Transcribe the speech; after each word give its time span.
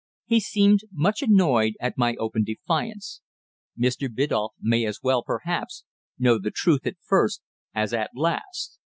He 0.25 0.39
seemed 0.39 0.79
much 0.91 1.21
annoyed 1.21 1.75
at 1.79 1.95
my 1.95 2.15
open 2.15 2.43
defiance. 2.43 3.21
"Mr. 3.79 4.07
Biddulph 4.09 4.53
may 4.59 4.83
as 4.83 5.01
well, 5.03 5.21
perhaps, 5.23 5.83
know 6.17 6.39
the 6.39 6.49
truth 6.49 6.87
at 6.87 6.97
first 6.99 7.43
as 7.75 7.93
at 7.93 8.09
last." 8.15 8.79